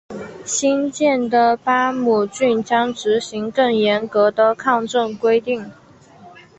[0.43, 5.71] 新建的巴姆郡将执行更严格的抗震规定。